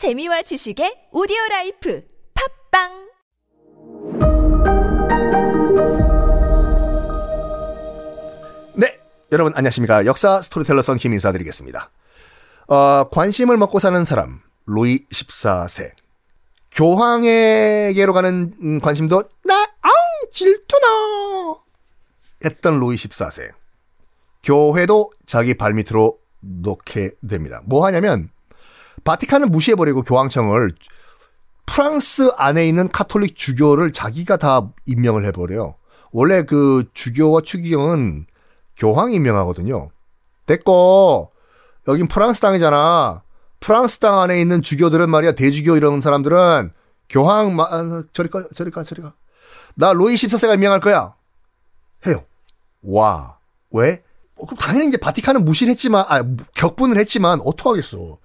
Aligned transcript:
재미와 0.00 0.40
지식의 0.40 1.12
오디오 1.12 1.36
라이프 1.50 2.02
팟빵 2.32 2.88
네, 8.76 8.98
여러분 9.30 9.52
안녕하십니까. 9.54 10.06
역사 10.06 10.40
스토리텔러 10.40 10.80
썬킴 10.80 11.12
인사드리겠습니다. 11.12 11.90
어, 12.68 13.10
관심을 13.10 13.58
먹고 13.58 13.78
사는 13.78 14.02
사람, 14.06 14.40
루이 14.64 15.04
14세. 15.10 15.90
교황에게로 16.70 18.14
가는 18.14 18.54
음, 18.62 18.80
관심도 18.80 19.24
나, 19.44 19.54
앙, 19.82 19.90
질투나! 20.30 21.56
했던 22.42 22.80
루이 22.80 22.96
14세. 22.96 23.50
교회도 24.44 25.12
자기 25.26 25.52
발밑으로 25.52 26.18
놓게 26.40 27.10
됩니다. 27.28 27.60
뭐 27.66 27.84
하냐면, 27.84 28.30
바티칸을 29.04 29.48
무시해버리고 29.48 30.02
교황청을 30.02 30.72
프랑스 31.66 32.30
안에 32.36 32.66
있는 32.66 32.88
카톨릭 32.88 33.36
주교를 33.36 33.92
자기가 33.92 34.36
다 34.36 34.68
임명을 34.86 35.24
해버려요. 35.26 35.76
원래 36.10 36.42
그 36.44 36.84
주교와 36.94 37.42
추기경은 37.42 38.26
교황이 38.76 39.14
임명하거든요. 39.14 39.90
됐고, 40.46 41.30
여긴 41.86 42.08
프랑스 42.08 42.40
땅이잖아. 42.40 43.22
프랑스 43.60 43.98
땅 44.00 44.18
안에 44.18 44.40
있는 44.40 44.62
주교들은 44.62 45.08
말이야, 45.10 45.32
대주교 45.32 45.76
이런 45.76 46.00
사람들은 46.00 46.72
교황, 47.08 47.54
마, 47.54 47.64
아, 47.64 48.02
저리 48.12 48.28
가, 48.28 48.44
저리 48.54 48.70
가, 48.70 48.82
저리 48.82 49.02
가. 49.02 49.12
나 49.74 49.92
로이 49.92 50.14
14세가 50.14 50.54
임명할 50.54 50.80
거야. 50.80 51.14
해요. 52.06 52.24
와. 52.82 53.38
왜? 53.72 54.02
어, 54.36 54.46
그럼 54.46 54.56
당연히 54.58 54.88
이제 54.88 54.96
바티칸은 54.96 55.44
무시를 55.44 55.70
했지만, 55.72 56.04
아, 56.08 56.24
격분을 56.56 56.96
했지만, 56.96 57.40
어떡하겠어. 57.44 58.18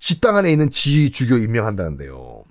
지 0.00 0.20
땅 0.20 0.36
안에 0.36 0.50
있는 0.50 0.70
지 0.70 1.10
주교 1.10 1.36
임명한다는데요. 1.36 2.42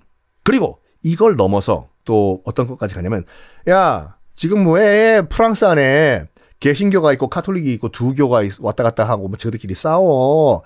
그리고 0.44 0.78
이걸 1.02 1.36
넘어서 1.36 1.88
또 2.04 2.40
어떤 2.46 2.66
것까지 2.66 2.94
가냐면, 2.94 3.24
야, 3.68 4.16
지금 4.36 4.64
뭐해? 4.64 5.22
프랑스 5.28 5.64
안에 5.64 6.26
개신교가 6.60 7.12
있고 7.14 7.28
카톨릭이 7.28 7.72
있고 7.74 7.88
두 7.90 8.14
교가 8.14 8.42
있- 8.42 8.60
왔다 8.60 8.82
갔다 8.84 9.08
하고 9.08 9.28
뭐 9.28 9.36
저들끼리 9.36 9.74
싸워. 9.74 10.62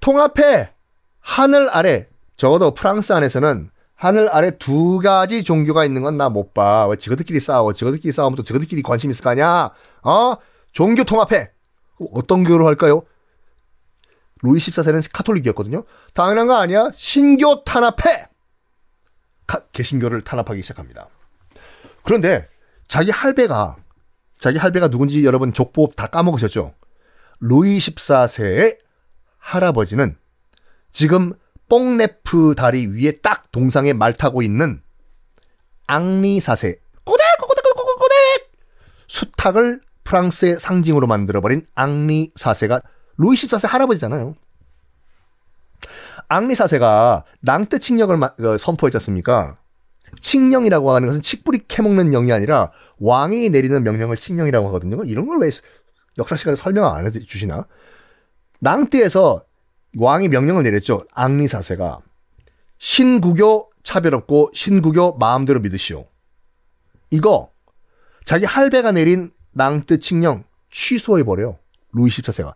통합해. 0.00 0.70
하늘 1.20 1.68
아래 1.70 2.06
적어도 2.36 2.72
프랑스 2.72 3.12
안에서는 3.12 3.70
하늘 3.94 4.28
아래 4.30 4.56
두 4.58 4.98
가지 5.00 5.42
종교가 5.42 5.84
있는 5.84 6.02
건 6.02 6.16
나 6.16 6.28
못 6.28 6.54
봐. 6.54 6.86
왜 6.86 6.96
저들끼리 6.96 7.40
싸워? 7.40 7.72
저들끼리 7.72 8.12
싸우면 8.12 8.36
또 8.36 8.42
저들끼리 8.44 8.82
관심 8.82 9.10
있을 9.10 9.24
거 9.24 9.30
아니야? 9.30 9.70
어? 10.02 10.34
종교 10.72 11.02
통합해. 11.04 11.50
어떤 12.12 12.44
교로 12.44 12.66
할까요? 12.66 13.02
루이 14.42 14.58
14세는 14.58 15.08
카톨릭이었거든요. 15.12 15.84
당연한 16.14 16.46
거 16.46 16.56
아니야? 16.56 16.90
신교 16.94 17.64
탄압해. 17.64 18.28
카- 19.46 19.64
개신교를 19.72 20.22
탄압하기 20.22 20.62
시작합니다. 20.62 21.08
그런데 22.02 22.46
자기 22.86 23.10
할배가 23.10 23.76
자기 24.38 24.58
할배가 24.58 24.88
누군지 24.88 25.24
여러분 25.24 25.52
족보 25.52 25.92
다 25.96 26.06
까먹으셨죠? 26.06 26.74
루이 27.40 27.78
14세의 27.78 28.78
할아버지는 29.38 30.16
지금 30.92 31.32
뽕네프 31.68 32.54
다리 32.56 32.86
위에 32.86 33.12
딱 33.20 33.50
동상에 33.52 33.92
말 33.92 34.12
타고 34.12 34.42
있는 34.42 34.82
앙리 35.86 36.38
4세 36.38 36.78
꼬댁 37.04 37.24
꼬댁 37.40 37.64
꼬댁 37.64 37.96
꼬댁 37.98 38.52
수탉을 39.06 39.80
프랑스의 40.04 40.60
상징으로 40.60 41.06
만들어버린 41.06 41.66
앙리 41.74 42.32
4세가 42.34 42.82
루이 43.18 43.34
14세 43.36 43.68
할아버지잖아요. 43.68 44.34
앙리 46.28 46.54
4세가 46.54 47.24
낭뜨 47.40 47.78
칙령을 47.80 48.16
마- 48.16 48.34
어, 48.40 48.56
선포했지 48.58 48.96
않습니까? 48.96 49.56
칙령이라고 50.20 50.90
하는 50.92 51.08
것은 51.08 51.22
칡뿌리 51.22 51.66
캐먹는 51.68 52.10
영이 52.10 52.32
아니라 52.32 52.70
왕이 52.98 53.50
내리는 53.50 53.82
명령을 53.82 54.16
칙령이라고 54.16 54.66
하거든요. 54.68 55.04
이런 55.04 55.26
걸 55.26 55.38
왜 55.40 55.50
역사 56.18 56.36
시간에 56.36 56.56
설명 56.56 56.86
안 56.94 57.06
해주시나? 57.06 57.66
낭뜨에서 58.60 59.44
왕이 59.96 60.28
명령을 60.28 60.62
내렸죠. 60.64 61.04
앙리 61.12 61.46
4세가 61.46 62.00
신구교 62.78 63.70
차별 63.82 64.14
없고 64.14 64.50
신구교 64.52 65.16
마음대로 65.18 65.60
믿으시오. 65.60 66.06
이거 67.10 67.50
자기 68.24 68.44
할배가 68.44 68.92
내린 68.92 69.30
낭뜨 69.52 70.00
칙령 70.00 70.44
취소해버려요. 70.70 71.58
루이 71.92 72.08
14세가. 72.10 72.54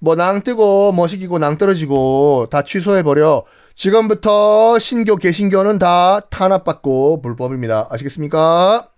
뭐 0.00 0.14
낭 0.16 0.42
뜨고 0.42 0.92
머시기고 0.92 1.38
낭 1.38 1.58
떨어지고 1.58 2.48
다 2.50 2.62
취소해버려. 2.62 3.44
지금부터 3.74 4.78
신교 4.78 5.16
개신교는 5.16 5.78
다 5.78 6.20
탄압받고 6.30 7.22
불법입니다. 7.22 7.88
아시겠습니까? 7.90 8.88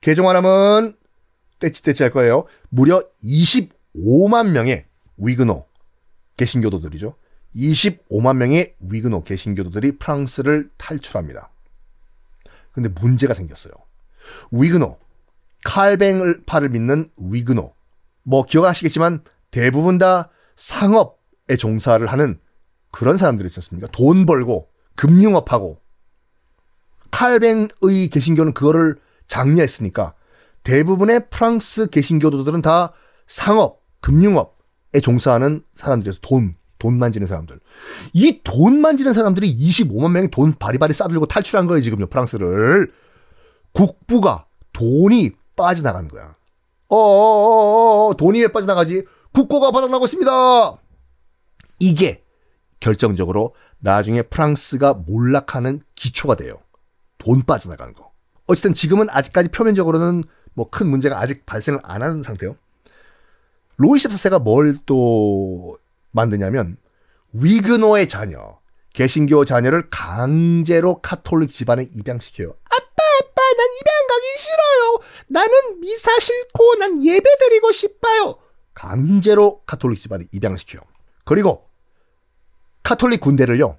개종하라면 0.00 0.96
떼찌떼찌 1.58 2.02
할 2.02 2.12
거예요. 2.12 2.44
무려 2.68 3.02
25만 3.24 4.50
명의 4.50 4.84
위그노 5.16 5.64
개신교도들이죠. 6.36 7.14
25만 7.54 8.36
명의 8.36 8.74
위그노 8.80 9.24
개신교도들이 9.24 9.92
프랑스를 9.98 10.68
탈출합니다. 10.76 11.50
근데 12.72 12.90
문제가 13.00 13.32
생겼어요. 13.32 13.72
위그노, 14.50 14.98
칼뱅을 15.64 16.42
파를 16.44 16.68
믿는 16.68 17.10
위그노. 17.16 17.72
뭐 18.22 18.44
기억하시겠지만 18.44 19.22
대부분 19.50 19.96
다 19.96 20.28
상업에 20.56 21.56
종사를 21.58 22.04
하는 22.06 22.40
그런 22.90 23.16
사람들이 23.16 23.46
있었습니다. 23.46 23.88
돈 23.92 24.26
벌고 24.26 24.68
금융업하고 24.96 25.78
칼뱅의 27.10 28.08
개신교는 28.10 28.52
그거를 28.54 28.96
장려했으니까 29.28 30.14
대부분의 30.64 31.28
프랑스 31.30 31.88
개신교도들은 31.88 32.62
다 32.62 32.92
상업, 33.26 33.82
금융업에 34.00 35.00
종사하는 35.02 35.62
사람들이어서 35.74 36.18
돈, 36.22 36.56
돈 36.78 36.98
만지는 36.98 37.26
사람들. 37.26 37.58
이 38.12 38.40
돈 38.42 38.80
만지는 38.80 39.12
사람들이 39.12 39.52
25만 39.56 40.10
명이 40.12 40.28
돈 40.30 40.54
바리바리 40.54 40.92
싸들고 40.92 41.26
탈출한 41.26 41.66
거예요, 41.66 41.82
지금요, 41.82 42.06
프랑스를. 42.06 42.92
국부가 43.72 44.46
돈이 44.72 45.30
빠져나간 45.56 46.08
거야. 46.08 46.34
어어어어, 46.88 48.14
돈이 48.16 48.40
왜 48.40 48.48
빠져나가지? 48.48 49.04
국고가 49.36 49.70
바닥나고 49.70 50.06
있습니다! 50.06 50.78
이게 51.78 52.24
결정적으로 52.80 53.54
나중에 53.80 54.22
프랑스가 54.22 54.94
몰락하는 54.94 55.82
기초가 55.94 56.36
돼요. 56.36 56.58
돈 57.18 57.42
빠져나간 57.42 57.92
거. 57.92 58.12
어쨌든 58.46 58.72
지금은 58.72 59.08
아직까지 59.10 59.50
표면적으로는 59.50 60.24
뭐 60.54 60.70
큰 60.70 60.86
문제가 60.88 61.20
아직 61.20 61.44
발생을 61.44 61.80
안 61.82 62.02
하는 62.02 62.22
상태요. 62.22 62.56
루이 63.76 63.98
14세가 63.98 64.40
뭘 64.40 64.78
또 64.86 65.76
만드냐면 66.12 66.78
위그노의 67.34 68.08
자녀, 68.08 68.58
개신교 68.94 69.44
자녀를 69.44 69.90
강제로 69.90 71.02
카톨릭 71.02 71.50
집안에 71.50 71.90
입양시켜요. 71.94 72.54
아빠, 72.64 73.02
아빠, 73.20 73.42
난 73.42 73.66
입양 73.82 74.06
가기 74.08 74.26
싫어요. 74.38 75.00
나는 75.28 75.80
미사 75.80 76.18
싫고 76.18 76.74
난 76.76 77.04
예배 77.04 77.22
드리고 77.38 77.70
싶어요. 77.72 78.38
강제로 78.76 79.62
카톨릭 79.64 79.98
집안에 79.98 80.26
입양시켜요. 80.32 80.82
그리고 81.24 81.66
카톨릭 82.82 83.22
군대를요. 83.22 83.78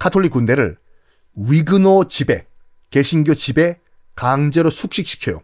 카톨릭 0.00 0.32
군대를 0.32 0.76
위그노 1.36 2.08
집에 2.08 2.46
개신교 2.90 3.36
집에 3.36 3.78
강제로 4.16 4.68
숙식시켜요. 4.68 5.40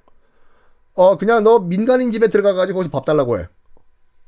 어 0.95 1.17
그냥 1.17 1.45
너 1.45 1.61
민간인 1.61 2.11
집에 2.11 2.27
들어가 2.27 2.55
가지고 2.55 2.81
거기서 2.81 2.91
밥 2.91 3.05
달라고 3.05 3.39
해. 3.39 3.47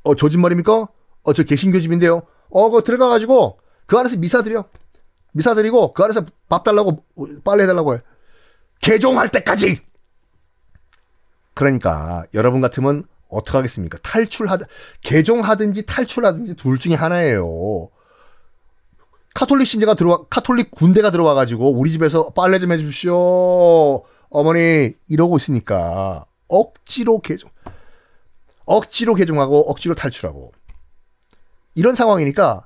어 0.03 0.15
저짓말입니까? 0.15 0.87
어 1.23 1.33
저 1.33 1.43
개신교 1.43 1.81
집인데요. 1.81 2.21
어 2.49 2.69
그거 2.69 2.81
들어가 2.81 3.09
가지고 3.09 3.59
그 3.85 3.99
안에서 3.99 4.17
미사 4.17 4.41
드려. 4.41 4.65
미사 5.33 5.53
드리고 5.53 5.91
그 5.91 6.01
안에서 6.01 6.25
밥 6.47 6.63
달라고 6.63 7.03
빨래 7.43 7.63
해 7.63 7.67
달라고 7.67 7.95
해. 7.95 7.99
개종할 8.79 9.27
때까지. 9.27 9.81
그러니까 11.53 12.23
여러분 12.33 12.61
같으면 12.61 13.03
어떡 13.31 13.55
하겠습니까? 13.55 13.97
탈출하든 14.03 14.67
개종하든지 15.01 15.85
탈출하든지 15.85 16.55
둘 16.55 16.77
중에 16.77 16.93
하나예요. 16.95 17.89
카톨릭 19.33 19.65
신자가 19.65 19.95
들어와 19.95 20.25
카톨릭 20.29 20.71
군대가 20.71 21.09
들어와 21.09 21.33
가지고 21.33 21.71
우리 21.71 21.91
집에서 21.91 22.29
빨래 22.31 22.59
좀 22.59 22.71
해주십시오. 22.71 24.03
어머니 24.29 24.93
이러고 25.07 25.37
있으니까 25.37 26.25
억지로 26.47 27.19
개종 27.19 27.49
억지로 28.65 29.15
개종하고 29.15 29.69
억지로 29.69 29.95
탈출하고 29.95 30.53
이런 31.75 31.95
상황이니까 31.95 32.65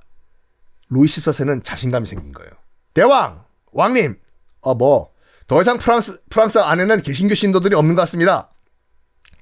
루이 0.89 1.05
14세는 1.05 1.63
자신감이 1.63 2.05
생긴 2.07 2.31
거예요. 2.31 2.51
대왕 2.93 3.43
왕님 3.71 4.19
어뭐 4.61 5.11
더 5.47 5.61
이상 5.61 5.77
프랑스 5.77 6.23
프랑스 6.29 6.57
안에는 6.57 7.03
개신교 7.03 7.35
신도들이 7.35 7.75
없는 7.75 7.93
것 7.93 8.01
같습니다. 8.01 8.49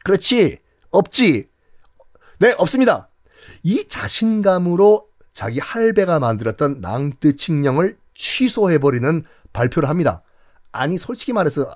그렇지 0.04 0.60
없지 0.94 1.50
네 2.40 2.56
없습니다. 2.58 3.10
이 3.64 3.86
자신감으로 3.88 5.08
자기 5.34 5.60
할배가 5.60 6.20
만들었던 6.20 6.80
낭뜨 6.80 7.36
칙령을 7.36 7.98
취소해버리는 8.16 9.24
발표를 9.52 9.90
합니다. 9.90 10.24
아니 10.72 10.98
솔직히 10.98 11.34
말해서 11.34 11.74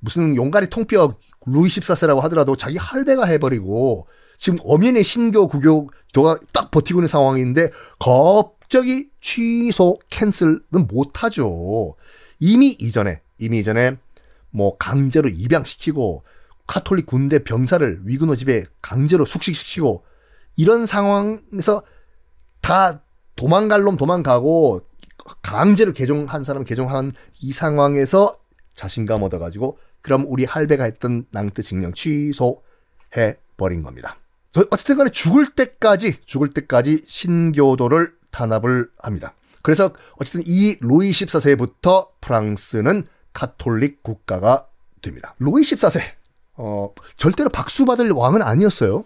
무슨 0.00 0.36
용가리 0.36 0.70
통뼈 0.70 1.14
루이 1.46 1.68
14세라고 1.68 2.20
하더라도 2.20 2.56
자기 2.56 2.76
할배가 2.76 3.24
해버리고 3.24 4.06
지금 4.36 4.58
엄연의 4.62 5.02
신교 5.02 5.48
구교도가 5.48 6.38
딱 6.52 6.70
버티고 6.70 7.00
있는 7.00 7.08
상황인데 7.08 7.70
갑자기 7.98 9.08
취소 9.20 9.98
캔슬은 10.10 10.60
못하죠. 10.88 11.96
이미 12.38 12.68
이전에 12.78 13.20
이미 13.38 13.58
이전에 13.58 13.96
뭐 14.50 14.76
강제로 14.76 15.28
입양시키고 15.28 16.22
카톨릭 16.68 17.06
군대 17.06 17.42
병사를 17.42 18.02
위근호 18.04 18.36
집에 18.36 18.64
강제로 18.80 19.24
숙식시키고 19.24 20.04
이런 20.56 20.86
상황에서 20.86 21.82
다 22.60 23.00
도망갈 23.34 23.82
놈 23.82 23.96
도망가고 23.96 24.82
강제로 25.42 25.92
개종한 25.92 26.44
사람 26.44 26.64
개종한 26.64 27.12
이 27.40 27.52
상황에서 27.52 28.38
자신감 28.74 29.22
얻어가지고 29.22 29.78
그럼 30.02 30.24
우리 30.28 30.44
할배가 30.44 30.84
했던 30.84 31.24
낭트 31.30 31.62
징령 31.62 31.94
취소해 31.94 33.38
버린 33.56 33.82
겁니다. 33.82 34.16
어쨌든 34.70 34.98
간에 34.98 35.10
죽을 35.10 35.50
때까지 35.50 36.20
죽을 36.26 36.52
때까지 36.52 37.04
신교도를 37.06 38.14
탄압을 38.30 38.90
합니다. 38.98 39.34
그래서 39.62 39.92
어쨌든 40.18 40.42
이 40.46 40.76
로이 40.80 41.10
14세부터 41.10 42.08
프랑스는 42.20 43.06
카톨릭 43.32 44.02
국가가 44.02 44.66
됩니다. 45.00 45.34
로이 45.38 45.62
14세 45.62 46.17
어, 46.58 46.92
절대로 47.16 47.48
박수 47.48 47.84
받을 47.84 48.10
왕은 48.10 48.42
아니었어요. 48.42 49.04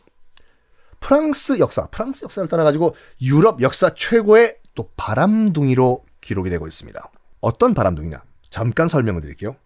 프랑스 1.00 1.58
역사, 1.58 1.86
프랑스 1.88 2.24
역사를 2.24 2.48
따라가지고 2.48 2.94
유럽 3.20 3.60
역사 3.60 3.94
최고의 3.94 4.56
또 4.74 4.88
바람둥이로 4.96 6.04
기록이 6.20 6.48
되고 6.48 6.66
있습니다. 6.66 7.10
어떤 7.40 7.74
바람둥이냐? 7.74 8.22
잠깐 8.48 8.88
설명을 8.88 9.20
드릴게요. 9.20 9.56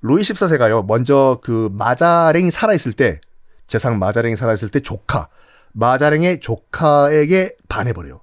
로이 0.00 0.22
14세가요, 0.22 0.86
먼저 0.86 1.40
그 1.42 1.68
마자랭이 1.72 2.50
살아있을 2.50 2.92
때, 2.92 3.20
재상 3.66 3.98
마자랭이 3.98 4.36
살아있을 4.36 4.68
때 4.70 4.80
조카, 4.80 5.28
마자랭의 5.72 6.40
조카에게 6.40 7.56
반해버려요. 7.68 8.20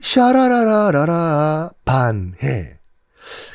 샤라라라라라, 0.00 1.70
반해. 1.84 2.78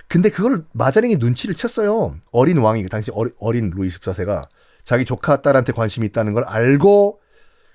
근데 0.07 0.29
그걸 0.29 0.65
마자랭이 0.73 1.15
눈치를 1.15 1.55
챘어요. 1.55 2.19
어린 2.31 2.57
왕이, 2.57 2.87
당시 2.89 3.11
어린 3.39 3.69
루이 3.69 3.87
14세가 3.87 4.43
자기 4.83 5.05
조카 5.05 5.41
딸한테 5.41 5.71
관심이 5.73 6.05
있다는 6.07 6.33
걸 6.33 6.43
알고 6.43 7.21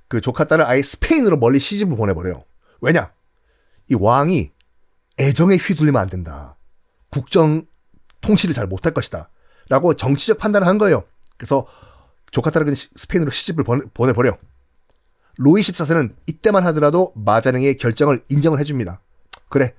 그 0.09 0.21
조카 0.21 0.45
딸을 0.45 0.65
아예 0.65 0.83
스페인으로 0.83 1.37
멀리 1.37 1.59
시집을 1.59 1.97
보내버려요. 1.97 2.45
왜냐? 2.81 3.13
이 3.89 3.95
왕이 3.99 4.51
애정에 5.19 5.57
휘둘리면 5.57 6.01
안 6.01 6.09
된다. 6.09 6.57
국정 7.11 7.67
통치를 8.21 8.55
잘 8.55 8.67
못할 8.67 8.93
것이다. 8.93 9.31
라고 9.69 9.95
정치적 9.95 10.39
판단을 10.39 10.67
한 10.67 10.79
거예요. 10.79 11.05
그래서 11.37 11.67
조카 12.31 12.51
딸을 12.51 12.75
스페인으로 12.75 13.31
시집을 13.31 13.65
보내버려. 13.95 14.39
로이 15.39 15.61
14세는 15.61 16.15
이때만 16.27 16.65
하더라도 16.67 17.13
마자랭의 17.15 17.77
결정을 17.77 18.21
인정을 18.29 18.59
해줍니다. 18.61 19.01
그래. 19.49 19.75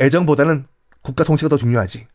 애정보다는 0.00 0.66
국가 1.02 1.24
통치가 1.24 1.48
더 1.48 1.56
중요하지. 1.56 2.06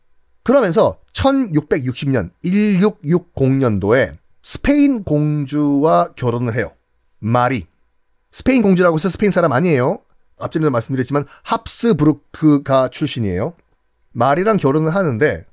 그러면서 0.42 1.00
1660년 1.12 2.30
1660년도에 2.44 4.16
스페인 4.42 5.04
공주와 5.04 6.12
결혼을 6.14 6.54
해요. 6.56 6.72
마리. 7.18 7.66
스페인 8.30 8.62
공주라고 8.62 8.96
해서 8.96 9.08
스페인 9.08 9.32
사람 9.32 9.52
아니에요. 9.52 10.00
앞전에도 10.38 10.70
말씀드렸지만 10.70 11.26
합스부르크가 11.42 12.88
출신이에요. 12.88 13.54
마리랑 14.12 14.56
결혼을 14.56 14.94
하는데 14.94 15.44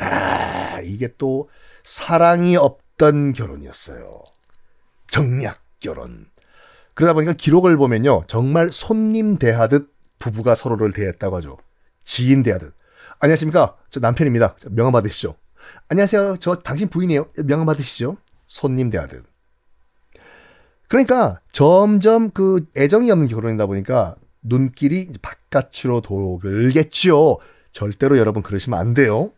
야 0.00 0.80
이게 0.80 1.08
또 1.18 1.48
사랑이 1.84 2.56
없던 2.56 3.32
결혼이었어요. 3.32 4.22
정략 5.10 5.58
결혼. 5.80 6.26
그러다 6.94 7.14
보니까 7.14 7.32
기록을 7.32 7.76
보면요. 7.76 8.24
정말 8.26 8.70
손님 8.70 9.38
대하듯 9.38 9.92
부부가 10.18 10.54
서로를 10.54 10.92
대했다고 10.92 11.36
하죠. 11.36 11.58
지인 12.04 12.42
대하듯. 12.42 12.74
안녕하십니까. 13.20 13.76
저 13.90 14.00
남편입니다. 14.00 14.56
명함 14.70 14.92
받으시죠. 14.92 15.34
안녕하세요. 15.88 16.36
저 16.38 16.56
당신 16.56 16.88
부인이에요. 16.88 17.28
명함 17.44 17.66
받으시죠. 17.66 18.16
손님 18.48 18.90
대하듯. 18.90 19.24
그러니까 20.88 21.40
점점 21.52 22.30
그 22.30 22.66
애정이 22.76 23.10
없는 23.10 23.28
결혼이다 23.28 23.66
보니까 23.66 24.16
눈길이 24.42 25.12
바깥으로 25.22 26.00
돌겠죠. 26.00 27.38
절대로 27.70 28.18
여러분 28.18 28.42
그러시면 28.42 28.78
안 28.78 28.94
돼요. 28.94 29.30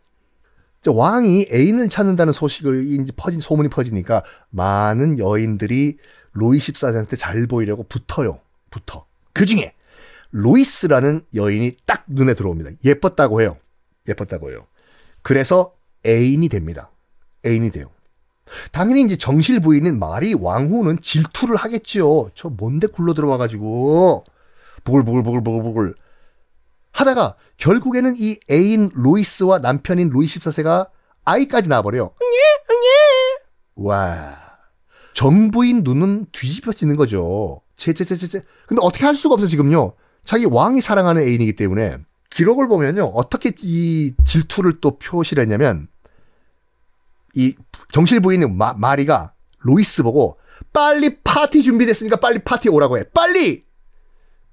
왕이 0.87 1.47
애인을 1.51 1.89
찾는다는 1.89 2.33
소식을 2.33 2.85
이제 2.87 3.11
퍼진 3.15 3.39
소문이 3.39 3.69
퍼지니까 3.69 4.23
많은 4.49 5.19
여인들이 5.19 5.97
로이 6.31 6.57
14세한테 6.57 7.17
잘 7.19 7.45
보이려고 7.45 7.83
붙어요. 7.83 8.39
붙어. 8.71 9.05
그 9.33 9.45
중에 9.45 9.73
로이스라는 10.31 11.25
여인이 11.35 11.77
딱 11.85 12.05
눈에 12.07 12.33
들어옵니다. 12.33 12.71
예뻤다고 12.83 13.41
해요. 13.41 13.57
예뻤다고 14.07 14.49
해요. 14.49 14.65
그래서 15.21 15.75
애인이 16.05 16.47
됩니다. 16.49 16.89
애인이 17.45 17.69
돼요. 17.71 17.91
당연히 18.71 19.03
이제 19.03 19.15
정실 19.15 19.59
부인인 19.59 19.99
마리 19.99 20.33
왕후는 20.33 20.99
질투를 21.01 21.55
하겠지요. 21.55 22.29
저 22.35 22.49
뭔데 22.49 22.87
굴러 22.87 23.13
들어와가지고 23.13 24.23
부글부글부글부글부글 24.83 25.95
하다가 26.91 27.35
결국에는 27.57 28.15
이 28.17 28.39
애인 28.49 28.91
로이스와 28.93 29.59
남편인 29.59 30.09
로이 30.09 30.25
14세가 30.25 30.89
아이까지 31.23 31.69
낳아버려요. 31.69 32.11
와. 33.75 34.37
정부인 35.13 35.81
눈은 35.83 36.27
뒤집혀지는 36.31 36.95
거죠. 36.95 37.61
제제제제제. 37.75 38.43
근데 38.67 38.81
어떻게 38.83 39.05
할 39.05 39.15
수가 39.15 39.35
없어 39.35 39.45
지금요. 39.45 39.93
자기 40.23 40.45
왕이 40.45 40.81
사랑하는 40.81 41.23
애인이기 41.23 41.53
때문에 41.53 41.97
기록을 42.29 42.67
보면요. 42.67 43.05
어떻게 43.13 43.51
이 43.61 44.13
질투를 44.25 44.79
또 44.81 44.97
표시를 44.97 45.43
했냐면 45.43 45.87
이 47.35 47.55
정실 47.91 48.19
부인은 48.19 48.57
마, 48.57 48.73
마리가 48.73 49.33
로이스 49.59 50.03
보고 50.03 50.37
빨리 50.73 51.21
파티 51.23 51.63
준비됐으니까 51.63 52.17
빨리 52.17 52.39
파티 52.39 52.69
오라고 52.69 52.97
해. 52.97 53.03
빨리! 53.13 53.65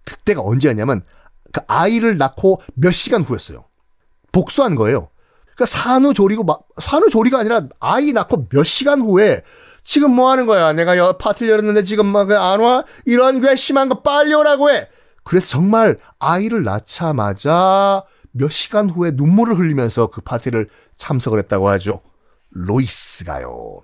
그때가 0.04 0.42
언제였냐면 0.42 1.02
그 1.52 1.60
아이를 1.66 2.18
낳고 2.18 2.62
몇 2.74 2.92
시간 2.92 3.22
후였어요. 3.22 3.64
복수한 4.32 4.74
거예요. 4.74 5.10
그러니까 5.44 5.66
산후조리고 5.66 6.44
막 6.44 6.66
산후조리가 6.80 7.38
아니라 7.40 7.62
아이 7.80 8.12
낳고 8.12 8.48
몇 8.48 8.64
시간 8.64 9.00
후에 9.00 9.42
지금 9.82 10.12
뭐 10.14 10.30
하는 10.30 10.46
거야? 10.46 10.72
내가 10.72 10.96
여, 10.98 11.14
파티를 11.14 11.50
열었는데 11.52 11.82
지금 11.82 12.06
막 12.06 12.30
안 12.30 12.60
와? 12.60 12.84
이런 13.06 13.40
괘씸한 13.40 13.88
거 13.88 14.02
빨리 14.02 14.34
오라고 14.34 14.70
해. 14.70 14.88
그래서 15.24 15.48
정말 15.48 15.98
아이를 16.18 16.64
낳자마자 16.64 18.02
몇 18.32 18.50
시간 18.50 18.88
후에 18.90 19.12
눈물을 19.14 19.58
흘리면서 19.58 20.08
그 20.08 20.20
파티를 20.20 20.68
참석을 20.96 21.38
했다고 21.40 21.68
하죠. 21.70 22.02
루이스가요. 22.50 23.80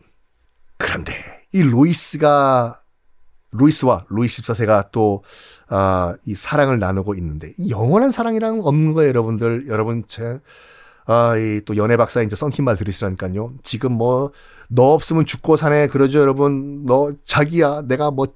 그런데 0.79 1.15
이 1.53 1.63
루이스가 1.63 2.81
루이스와 3.53 4.07
루이 4.09 4.43
14세가 4.43 4.91
또, 4.91 5.23
아, 5.69 6.17
이 6.27 6.35
사랑을 6.35 6.81
나누고 6.81 7.15
있는데, 7.15 7.53
이 7.57 7.71
영원한 7.71 8.11
사랑이랑 8.11 8.63
없는 8.65 8.95
거예요, 8.95 9.11
여러분들. 9.11 9.69
여러분, 9.69 10.03
제, 10.09 10.41
아, 11.07 11.37
이 11.37 11.61
또 11.65 11.77
연애 11.77 11.97
박사 11.97 12.21
이제 12.23 12.35
썬킨 12.35 12.65
말 12.65 12.75
들으시라니까요. 12.77 13.53
지금 13.63 13.93
뭐, 13.93 14.33
너 14.69 14.93
없으면 14.95 15.25
죽고 15.25 15.55
사네. 15.57 15.87
그러죠, 15.87 16.19
여러분. 16.19 16.85
너, 16.85 17.13
자기야. 17.25 17.83
내가 17.83 18.11
뭐, 18.11 18.27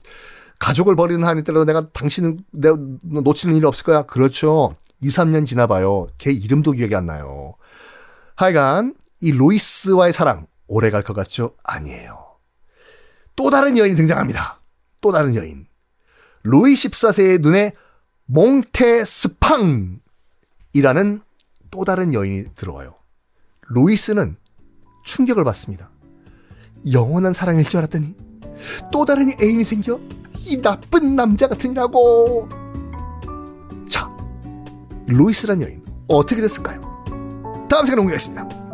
가족을 0.60 0.94
버리는 0.94 1.24
한이 1.26 1.40
있더라도 1.40 1.64
내가 1.64 1.88
당신은 1.90 2.38
내가 2.52 2.76
놓치는 3.02 3.56
일이 3.56 3.66
없을 3.66 3.84
거야. 3.84 4.02
그렇죠. 4.02 4.76
2, 5.00 5.08
3년 5.08 5.46
지나봐요. 5.46 6.08
걔 6.18 6.30
이름도 6.30 6.72
기억이 6.72 6.94
안 6.94 7.06
나요. 7.06 7.54
하여간, 8.36 8.94
이 9.20 9.32
로이스와의 9.32 10.12
사랑 10.12 10.46
오래 10.66 10.90
갈 10.90 11.02
것 11.02 11.14
같죠? 11.14 11.54
아니에요. 11.62 12.26
또 13.36 13.50
다른 13.50 13.76
여인이 13.78 13.96
등장합니다. 13.96 14.60
또 15.00 15.12
다른 15.12 15.34
여인. 15.34 15.66
로이 16.42 16.74
14세의 16.74 17.40
눈에 17.40 17.72
몽테스팡이라는 18.26 20.00
또 21.70 21.84
다른 21.84 22.14
여인이 22.14 22.54
들어와요. 22.54 22.94
로이스는 23.68 24.36
충격을 25.04 25.44
받습니다. 25.44 25.90
영원한 26.92 27.32
사랑일 27.32 27.64
줄 27.64 27.78
알았더니 27.78 28.14
또 28.92 29.04
다른 29.04 29.28
애인이 29.40 29.64
생겨 29.64 30.00
이 30.46 30.60
나쁜 30.60 31.16
남자 31.16 31.48
같으니라고. 31.48 32.48
자, 33.88 34.10
로이스란 35.08 35.62
여인 35.62 35.84
어떻게 36.08 36.40
됐을까요? 36.40 36.80
다음 37.68 37.84
시간에 37.84 38.00
공개하겠습니다. 38.00 38.67